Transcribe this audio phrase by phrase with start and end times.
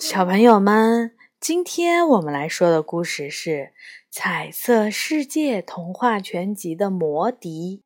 [0.00, 3.50] 小朋友们，今天我们来说的故事是
[4.10, 7.82] 《彩色世界童话全集》的魔笛。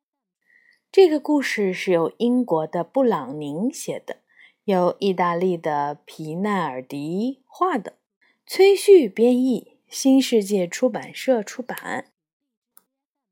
[0.89, 4.19] 这个故事是由英国的布朗宁写的，
[4.63, 7.97] 由意大利的皮奈尔迪画的，
[8.47, 12.05] 崔旭编译，新世界出版社出版。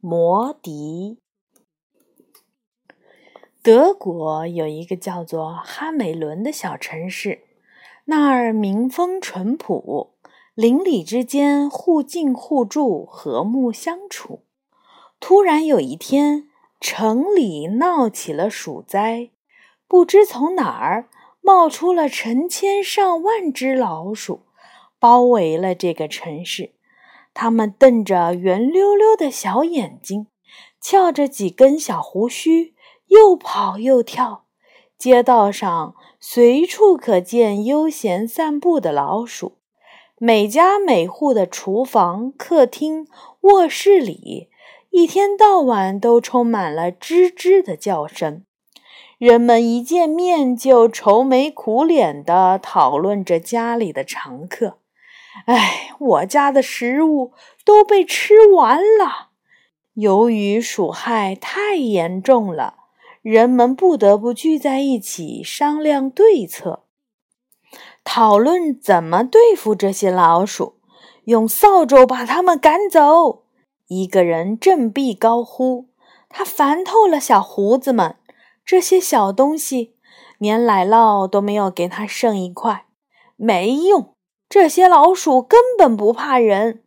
[0.01, 1.19] 魔笛。
[3.61, 7.45] 德国有一个叫做哈美伦的小城市。
[8.05, 10.15] 那儿民风淳朴，
[10.55, 14.43] 邻里之间互敬互助，和睦相处。
[15.21, 16.49] 突然有一天，
[16.81, 19.29] 城里闹起了鼠灾，
[19.87, 21.07] 不知从哪儿
[21.39, 24.41] 冒出了成千上万只老鼠，
[24.99, 26.73] 包围了这个城市。
[27.33, 30.27] 它们瞪着圆溜溜的小眼睛，
[30.81, 32.75] 翘着几根小胡须，
[33.07, 34.43] 又跑又跳。
[34.97, 35.95] 街道上。
[36.25, 39.57] 随处可见悠闲散步的老鼠，
[40.17, 43.05] 每家每户的厨房、客厅、
[43.41, 44.47] 卧室里，
[44.89, 48.45] 一天到晚都充满了吱吱的叫声。
[49.17, 54.77] 人们一见面就愁眉苦脸地讨论着家里的常客。
[55.45, 57.33] 哎，我家的食物
[57.65, 59.31] 都被吃完了。
[59.95, 62.82] 由于鼠害太严重了。
[63.23, 66.83] 人们不得不聚在一起商量对策，
[68.03, 70.75] 讨论怎么对付这些老鼠，
[71.23, 73.43] 用扫帚把它们赶走。
[73.87, 75.87] 一个人振臂高呼
[76.27, 78.17] ：“他烦透了小胡子们，
[78.65, 79.95] 这些小东西，
[80.37, 82.87] 连奶酪都没有给他剩一块，
[83.37, 84.13] 没用。
[84.49, 86.83] 这些老鼠根本不怕人。”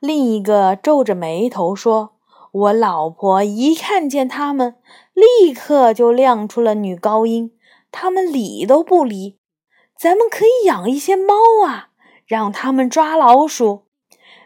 [0.00, 2.15] 另一个皱着眉头说。
[2.58, 4.76] 我老婆一看见他们，
[5.12, 7.52] 立刻就亮出了女高音，
[7.92, 9.38] 他们理都不理。
[9.98, 11.34] 咱们可以养一些猫
[11.66, 11.88] 啊，
[12.26, 13.82] 让他们抓老鼠。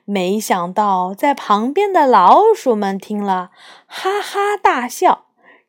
[0.04, 3.50] 没想到，在旁边的老鼠们听了，
[3.86, 5.26] 哈哈大笑，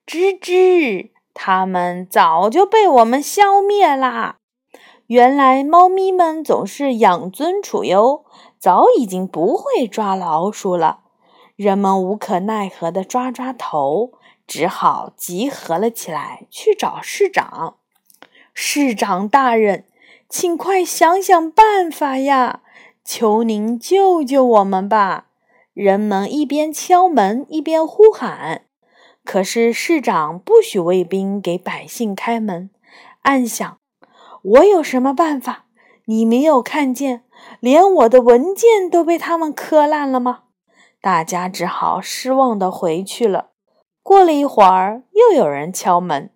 [0.08, 4.38] 吱吱，它们早就被我们消灭啦。
[5.06, 8.26] 原来，猫咪们总是养尊处优，
[8.58, 11.02] 早已经不会抓老鼠了。
[11.56, 14.14] 人们无可奈何地抓抓头，
[14.48, 17.76] 只好集合了起来去找市长。
[18.54, 19.86] 市长大人，
[20.28, 22.62] 请快想想办法呀！
[23.04, 25.28] 求您救救我们吧！
[25.74, 28.64] 人们一边敲门一边呼喊。
[29.24, 32.70] 可是市长不许卫兵给百姓开门，
[33.22, 33.78] 暗想：
[34.42, 35.66] 我有什么办法？
[36.06, 37.24] 你没有看见，
[37.60, 40.44] 连我的文件都被他们磕烂了吗？
[41.02, 43.50] 大家只好失望地回去了。
[44.04, 46.30] 过了一会儿，又有人敲门。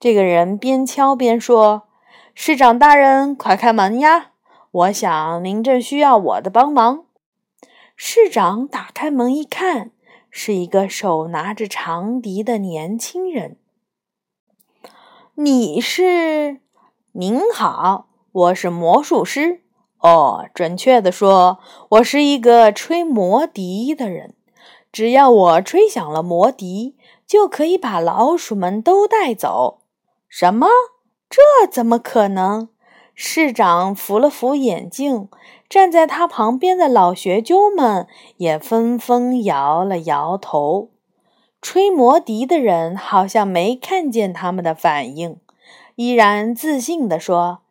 [0.00, 1.88] 这个人边敲边说
[2.34, 4.32] ：“市长大人，快开门呀！
[4.70, 7.04] 我想您正需要我的帮忙。”
[7.94, 9.90] 市长打开门一看，
[10.30, 13.58] 是一个手拿着长笛的年轻人。
[15.36, 16.60] “你是？
[17.12, 19.62] 您好，我是魔术师。”
[20.06, 21.58] 哦，准确地说，
[21.88, 24.34] 我是一个吹魔笛的人。
[24.92, 26.94] 只要我吹响了魔笛，
[27.26, 29.80] 就可以把老鼠们都带走。
[30.28, 30.68] 什么？
[31.28, 32.68] 这怎么可能？
[33.16, 35.28] 市长扶了扶眼镜，
[35.68, 38.06] 站在他旁边的老学究们
[38.36, 40.90] 也纷纷摇了摇头。
[41.60, 45.40] 吹魔笛的人好像没看见他们的反应，
[45.96, 47.62] 依然自信地说。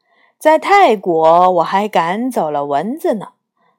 [0.46, 3.30] 在泰国，我还赶走了蚊子呢。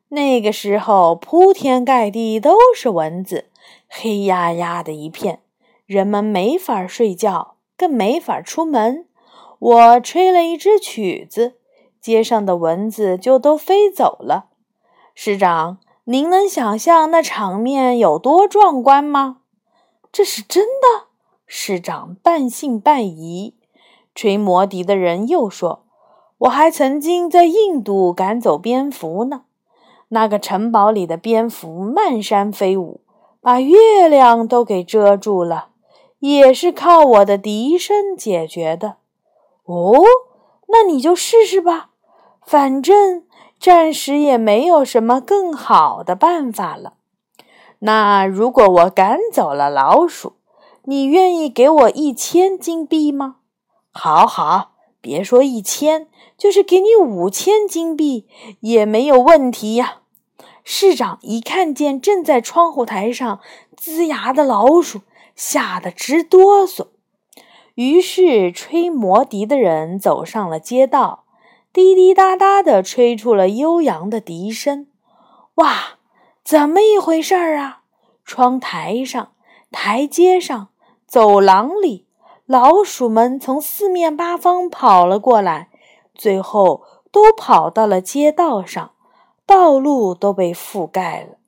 [0.08, 3.50] 那个时候，铺天盖地都是蚊子，
[3.88, 5.38] 黑压压的一片，
[5.86, 9.06] 人们没法睡觉，更没法出门。
[9.60, 11.54] 我吹了一支曲子，
[12.00, 14.46] 街上的蚊子就都飞走了。
[15.14, 19.42] 市长，您能想象那场面有多壮观吗？
[20.10, 21.06] 这是真的。
[21.46, 23.54] 市长半信半疑。
[24.16, 25.85] 吹魔笛的人又说。
[26.38, 29.42] 我还曾经在印度赶走蝙蝠呢，
[30.08, 33.00] 那个城堡里的蝙蝠漫山飞舞，
[33.40, 35.68] 把月亮都给遮住了，
[36.18, 38.96] 也是靠我的笛声解决的。
[39.64, 39.94] 哦，
[40.68, 41.90] 那你就试试吧，
[42.44, 43.24] 反正
[43.58, 46.92] 暂时也没有什么更好的办法了。
[47.78, 50.34] 那如果我赶走了老鼠，
[50.84, 53.36] 你愿意给我一千金币吗？
[53.90, 54.75] 好好。
[55.06, 58.26] 别说一千，就是给你五千金币
[58.58, 60.00] 也没有问题呀！
[60.64, 63.38] 市长一看见正在窗户台上
[63.80, 65.02] 龇牙的老鼠，
[65.36, 66.88] 吓得直哆嗦。
[67.76, 71.22] 于是，吹魔笛的人走上了街道，
[71.72, 74.88] 滴滴答答地吹出了悠扬的笛声。
[75.54, 75.98] 哇，
[76.42, 77.82] 怎么一回事儿啊？
[78.24, 79.34] 窗台上、
[79.70, 80.70] 台阶上、
[81.06, 82.05] 走廊里，
[82.46, 85.68] 老鼠们从四面八方跑了过来，
[86.14, 88.92] 最后都跑到了街道上，
[89.44, 91.38] 道路都被覆盖了。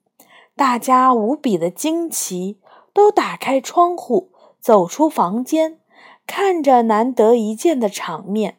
[0.57, 2.59] 大家无比的惊奇，
[2.91, 5.79] 都打开窗户，走出房间，
[6.27, 8.57] 看着难得一见的场面。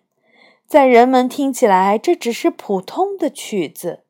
[0.66, 4.04] 在人们听起来，这只是普通的曲子。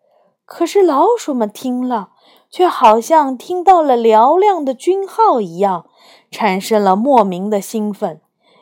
[0.44, 2.10] 可是老鼠们听了，
[2.50, 5.86] 却好像听到了嘹亮的军号一样，
[6.30, 8.20] 产生了莫名的兴奋，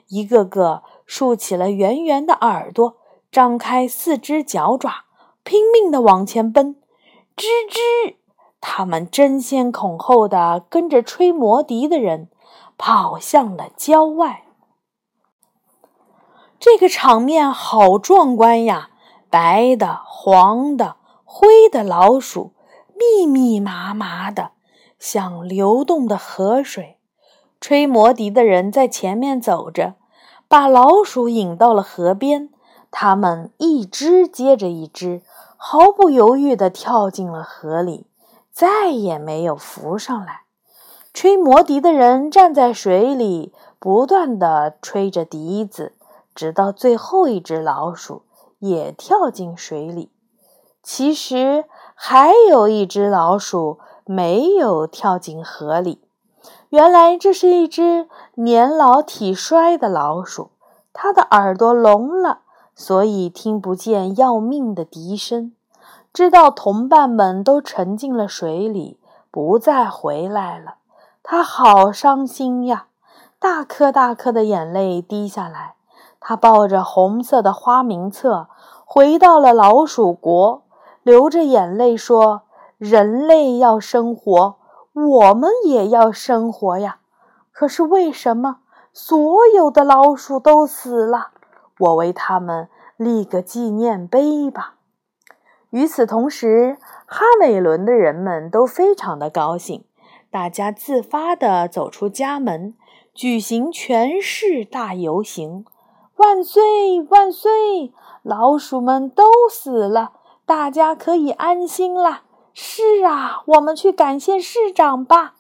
[0.09, 2.97] 一个个竖起了圆圆的耳朵，
[3.33, 5.05] 张开四只脚爪，
[5.43, 6.77] 拼命地往前奔。
[7.35, 8.17] 吱吱，
[8.61, 12.29] 他们争先恐后地跟着吹魔笛的人，
[12.77, 14.45] 跑向了郊外。
[16.61, 18.91] 这个场面好壮观呀！
[19.31, 20.97] 白的，黄的。
[21.31, 22.53] 灰的老鼠
[22.99, 24.51] 密密麻麻的，
[24.99, 26.99] 像流动的河水。
[27.61, 29.95] 吹魔笛的人在前面走着，
[30.49, 32.51] 把老鼠引到了河边。
[32.91, 35.23] 它们一只接着一只，
[35.57, 38.07] 毫不犹豫地跳进了河里，
[38.51, 40.43] 再也没有浮上来。
[41.13, 45.95] 吹魔笛的人站在水里，不断地吹着笛子，
[46.35, 48.23] 直到最后一只老鼠
[48.61, 50.11] 也跳进水里。
[50.83, 51.65] 其实
[52.01, 56.01] 还有一只老鼠没有跳进河里。
[56.69, 60.53] 原来这是一只年老体衰的老鼠，
[60.93, 62.43] 它的耳朵聋了，
[62.77, 65.53] 所以听不见要命的笛声。
[66.13, 69.01] 知道同伴们都沉进了水里，
[69.33, 70.77] 不再回来了，
[71.25, 72.87] 它好伤心呀！
[73.41, 75.75] 大颗大颗的眼泪滴下来。
[76.21, 78.47] 它抱着红色的花名册，
[78.85, 80.63] 回到了老鼠国。
[81.09, 82.43] 流着眼泪说
[82.77, 84.57] ：“人类要生活，
[84.93, 86.99] 我们也要生活呀。
[87.51, 88.59] 可是为什么
[88.93, 89.17] 所
[89.57, 91.29] 有的老鼠都死了？
[91.79, 92.69] 我为他们
[92.99, 94.75] 立个纪念碑吧。”
[95.73, 96.77] 与此同时，
[97.07, 99.87] 哈美伦的人们都非常的高兴，
[100.31, 102.75] 大家自发地走出家门，
[103.15, 105.65] 举行全市大游行。
[106.17, 106.63] 万岁！
[107.09, 107.95] 万岁！
[108.23, 110.13] 老鼠们都死了。
[110.49, 112.23] 大家可以安心了。
[112.55, 115.35] 是啊，我们去感谢市长吧。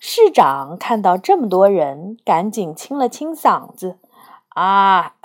[0.00, 3.98] 市长看到这么多人，赶紧清了清嗓子
[4.56, 5.16] ：“啊，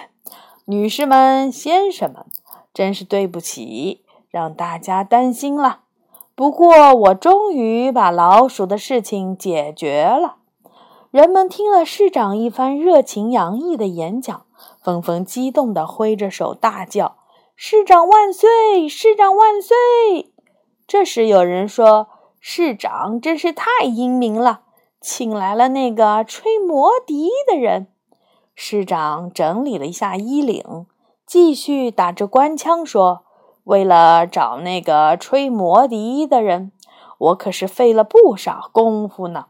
[0.64, 2.24] 女士们、先生们，
[2.72, 5.80] 真是对不起，让大家担心了。
[6.34, 10.36] 不过，我终于把老鼠的事情解决了。”
[11.12, 14.46] 人们听了市长一番热情洋溢的演讲，
[14.80, 17.16] 纷纷激动地挥着手大叫。
[17.64, 18.88] 市长万岁！
[18.88, 20.32] 市长万岁！
[20.84, 22.08] 这时有人说
[22.40, 24.62] ：“市长真是太英明了，
[25.00, 27.86] 请来了那个吹魔笛的人。”
[28.56, 30.86] 市长整理了一下衣领，
[31.24, 33.26] 继续打着官腔说
[33.62, 36.72] ：“为了找那个吹魔笛的人，
[37.18, 39.46] 我可是费了不少功夫呢，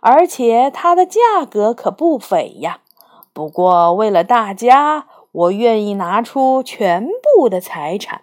[0.00, 2.80] 而且他的价格可不菲呀。
[3.32, 7.06] 不过为了大家。”我愿意拿出全
[7.38, 8.22] 部的财产，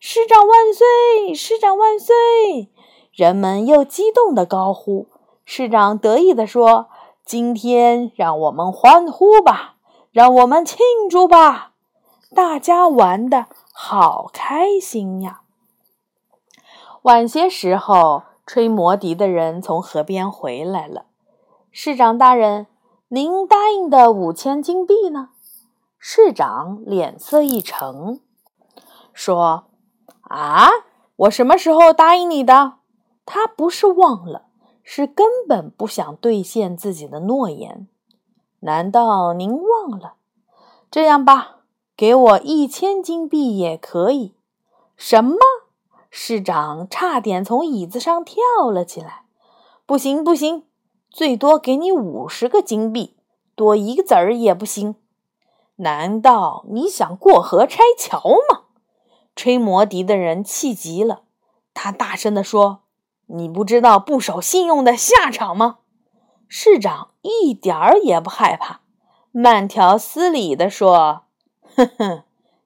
[0.00, 1.34] 市长万岁！
[1.34, 2.70] 市长万岁！
[3.12, 5.06] 人们又激动地高呼。
[5.44, 6.88] 市长得意地说
[7.26, 9.74] ：“今天让我们欢呼吧，
[10.12, 10.78] 让我们庆
[11.10, 11.72] 祝吧！
[12.34, 15.42] 大家玩的好开心呀！”
[17.04, 21.04] 晚些时候，吹魔笛的人从河边回来了。
[21.70, 22.66] 市长大人，
[23.08, 25.28] 您答应的五千金币呢？
[25.98, 28.20] 市长脸色一沉，
[29.14, 29.68] 说
[30.28, 30.68] ：“啊，
[31.16, 32.74] 我什么时候答应你的？
[33.24, 34.48] 他不是忘了，
[34.82, 37.86] 是根本不想兑现自己的诺言。
[38.60, 40.14] 难道您忘了？
[40.90, 41.60] 这样吧，
[41.96, 44.34] 给我一千金币也可以。”
[44.96, 45.38] 什么？
[46.10, 48.36] 市长差点从椅子上跳
[48.70, 49.24] 了起来。
[49.86, 50.64] “不行，不行，
[51.08, 53.16] 最多给你五十个金币，
[53.54, 54.96] 多一个子儿也不行。”
[55.76, 58.63] 难道你想过河拆桥吗？
[59.36, 61.22] 吹魔笛的人气急了，
[61.72, 62.82] 他大声地说
[63.26, 65.78] ：“你不知道不守信用的下场吗？”
[66.48, 68.80] 市长一点儿也不害怕，
[69.32, 71.22] 慢条斯理地说
[71.74, 72.22] ：“哼哼，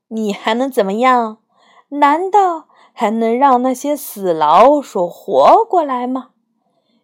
[0.08, 1.38] 你还能怎么样？
[1.90, 6.30] 难道还能让那些死老鼠活过来吗？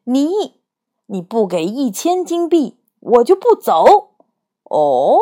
[0.04, 0.60] 你，
[1.06, 4.10] 你不给一千金币，我就不走。”
[4.68, 5.18] 哦。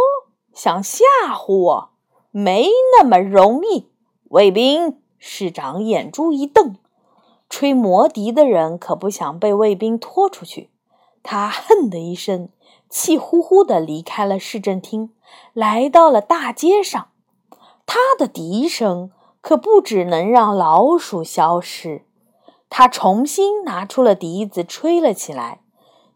[0.52, 1.90] 想吓唬我？
[2.30, 2.68] 没
[2.99, 3.91] 那么容易。
[4.32, 6.76] 卫兵，市长眼珠一瞪，
[7.50, 10.70] 吹魔笛的人可不想被卫兵拖出去。
[11.22, 12.48] 他哼的一声，
[12.88, 15.10] 气呼呼地离开了市政厅，
[15.52, 17.08] 来到了大街上。
[17.84, 19.10] 他的笛声
[19.42, 22.06] 可不只能让老鼠消失。
[22.70, 25.60] 他重新拿出了笛子，吹了起来。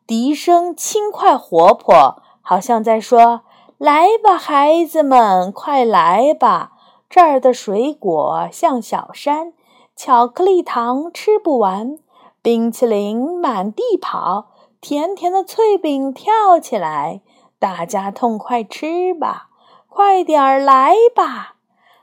[0.06, 3.42] 笛声轻快活泼，好像在说
[3.76, 6.73] ：“来吧，孩子们，快来吧！
[7.08, 9.52] 这儿的水果像小山，
[9.94, 11.98] 巧克力糖吃不完，
[12.42, 14.48] 冰淇淋满地跑，
[14.80, 17.22] 甜甜的脆饼跳起来，
[17.58, 19.48] 大家痛快吃吧，
[19.88, 21.54] 快点儿来吧！”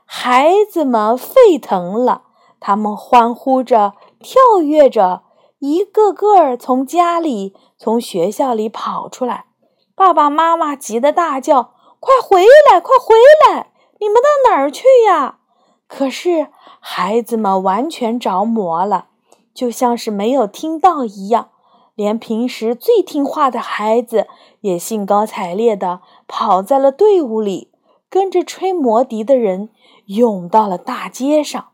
[0.06, 2.22] 孩子们沸腾了，
[2.60, 3.94] 他们欢呼着。
[4.20, 5.22] 跳跃着，
[5.58, 9.44] 一个个从家里、从学校里跑出来。
[9.94, 13.14] 爸爸妈妈急得大叫：“快回来，快回
[13.50, 13.73] 来！
[14.04, 15.38] 你们到哪儿去呀？”
[15.88, 19.06] 可是孩子们完全着魔了，
[19.54, 21.48] 就像是没有听到一样。
[21.94, 24.26] 连平时最听话的孩子
[24.60, 27.70] 也兴高采烈地跑在了队伍里，
[28.10, 29.70] 跟着吹魔笛的人
[30.06, 31.68] 涌到了大街上。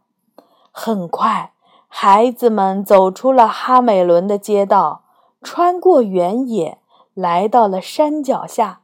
[0.70, 1.52] 很快。
[1.92, 5.02] 孩子们走出了哈美伦的街道，
[5.42, 6.78] 穿过原野，
[7.14, 8.82] 来到了山脚下。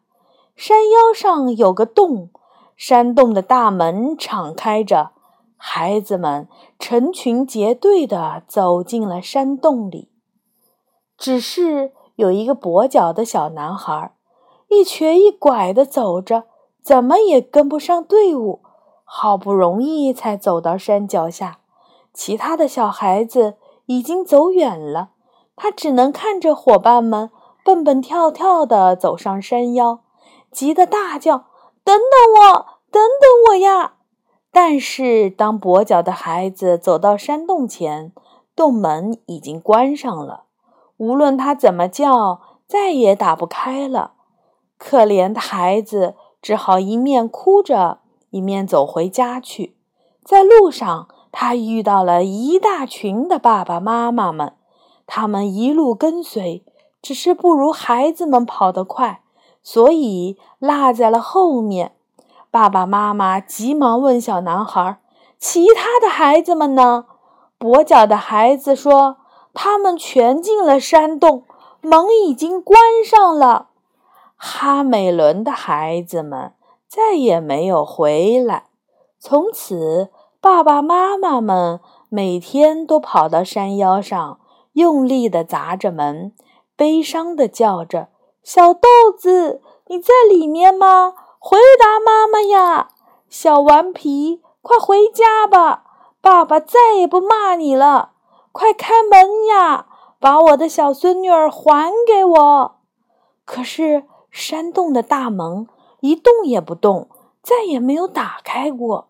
[0.56, 2.30] 山腰上有个洞，
[2.76, 5.12] 山洞的大门敞开着。
[5.56, 10.10] 孩子们成群结队地走进了山洞里。
[11.16, 14.14] 只是有一个跛脚的小男孩，
[14.68, 16.44] 一瘸一拐地走着，
[16.82, 18.60] 怎么也跟不上队伍，
[19.02, 21.60] 好不容易才走到山脚下。
[22.12, 23.54] 其他的小孩子
[23.86, 25.10] 已经走远了，
[25.56, 27.30] 他只能看着伙伴们
[27.64, 30.00] 蹦蹦跳跳地走上山腰，
[30.50, 31.46] 急得大叫
[31.86, 33.94] ：“等等我，等等我呀！”
[34.50, 38.12] 但是当跛脚的孩子走到山洞前，
[38.56, 40.46] 洞门已经关上了，
[40.96, 44.14] 无论他怎么叫，再也打不开了。
[44.76, 48.00] 可怜的孩子只好一面哭着，
[48.30, 49.76] 一面走回家去。
[50.24, 51.08] 在路上。
[51.38, 54.54] 他遇到了一大群的爸爸妈妈们，
[55.06, 56.64] 他们一路跟随，
[57.02, 59.20] 只是不如孩子们跑得快，
[59.66, 61.90] 所以落在了后面。
[62.52, 65.00] 爸爸妈妈急忙问小男孩
[65.40, 67.06] ：“其他的孩子们呢？”
[67.58, 69.16] 跛脚的孩子说
[69.52, 71.42] ：“他们全进了山洞，
[71.80, 73.70] 门已经关上了。”
[74.38, 76.52] 哈美伦的孩子们
[76.86, 78.66] 再也没有回来，
[79.18, 80.10] 从此。
[80.40, 84.38] 爸爸妈妈们每天都跑到山腰上，
[84.74, 86.32] 用力地砸着门，
[86.76, 88.10] 悲伤地叫着
[88.46, 88.88] ：“小豆
[89.18, 91.14] 子，你在里面吗？
[91.40, 92.90] 回答妈妈呀！
[93.28, 95.82] 小顽皮，快回家吧，
[96.20, 98.12] 爸爸再也不骂你了。
[98.52, 99.86] 快开门呀，
[100.20, 102.76] 把我的小孙女儿还给我！”
[103.44, 105.66] 可是山洞的大门
[105.98, 107.08] 一动也不动，
[107.42, 109.08] 再也没有打开过。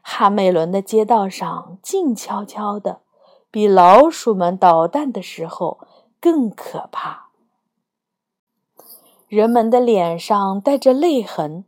[0.00, 3.00] 哈梅伦的街道上静悄悄的，
[3.50, 5.80] 比老鼠们捣蛋的时候
[6.20, 7.29] 更可怕。
[9.30, 11.64] 人们的脸上带着泪痕，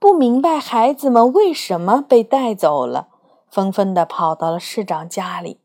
[0.00, 3.06] 不明白孩子们为什么被带走了，
[3.48, 5.60] 纷纷的跑到了市长家里。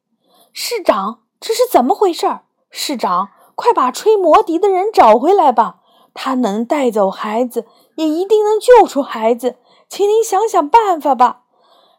[0.54, 2.42] 市长，这是怎么回事？
[2.70, 5.78] 市长，快把吹魔笛的人找回来吧！
[6.14, 7.66] 他能带走孩子，
[7.96, 9.56] 也一定能救出孩子，
[9.90, 11.46] 请您想想办法吧。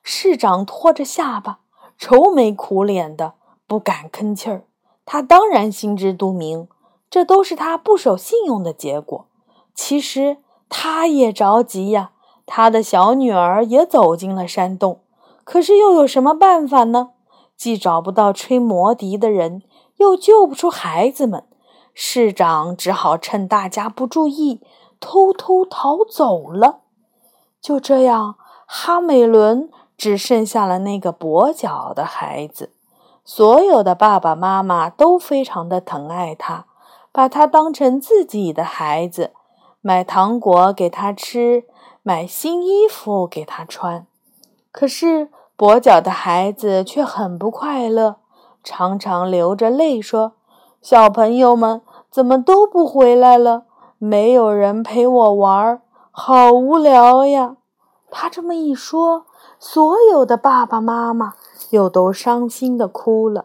[0.04, 1.58] 市长拖着下巴，
[1.98, 3.34] 愁眉苦脸的，
[3.66, 4.62] 不敢吭气儿。
[5.04, 6.68] 他当然心知肚明，
[7.10, 9.26] 这都是他不守信用的结果。
[9.82, 10.36] 其实
[10.68, 12.10] 他也着急呀，
[12.44, 15.00] 他的小女儿也走进了山洞，
[15.42, 17.12] 可是又有什么办法呢？
[17.56, 19.62] 既找不到吹魔笛的人，
[19.96, 21.44] 又救不出孩子们，
[21.94, 24.60] 市长只好趁大家不注意，
[25.00, 26.80] 偷偷逃走了。
[27.62, 28.34] 就这样，
[28.66, 29.70] 哈美伦。
[29.96, 32.72] 只剩下了那个跛脚的孩子，
[33.24, 36.66] 所有的爸爸妈妈都非常的疼爱他，
[37.12, 39.32] 把他当成自己的孩子，
[39.80, 41.64] 买糖果给他吃，
[42.02, 44.06] 买新衣服给他穿。
[44.72, 48.16] 可是跛脚的孩子却很不快乐，
[48.62, 50.32] 常常流着泪说
[50.80, 53.64] ：“小朋友们怎么都不回来了？
[53.98, 57.56] 没有人陪我玩，好无聊呀！”
[58.10, 59.26] 他这么一说。
[59.62, 61.34] 所有的爸爸妈妈
[61.68, 63.44] 又都伤心的哭了，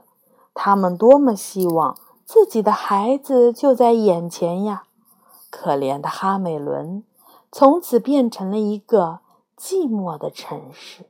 [0.53, 4.84] 他们多么希望自己的孩子就在眼前呀！
[5.57, 7.05] 可怜的哈美伦，
[7.49, 9.21] 从此变成了一个
[9.57, 11.05] 寂寞的城市。